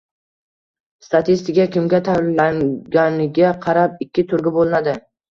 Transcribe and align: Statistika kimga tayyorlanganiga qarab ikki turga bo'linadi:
Statistika 1.07 1.65
kimga 1.75 1.99
tayyorlanganiga 2.07 3.51
qarab 3.67 4.01
ikki 4.07 4.25
turga 4.33 4.55
bo'linadi: 4.57 4.95